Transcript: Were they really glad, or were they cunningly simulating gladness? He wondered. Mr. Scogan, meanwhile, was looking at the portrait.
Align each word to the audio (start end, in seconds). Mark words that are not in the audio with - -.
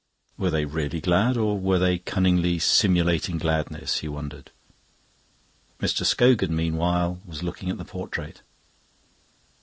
Were 0.35 0.49
they 0.49 0.65
really 0.65 0.99
glad, 0.99 1.37
or 1.37 1.59
were 1.59 1.77
they 1.77 1.99
cunningly 1.99 2.57
simulating 2.57 3.37
gladness? 3.37 3.99
He 3.99 4.07
wondered. 4.07 4.49
Mr. 5.79 6.03
Scogan, 6.03 6.55
meanwhile, 6.55 7.21
was 7.23 7.43
looking 7.43 7.69
at 7.69 7.77
the 7.77 7.85
portrait. 7.85 8.41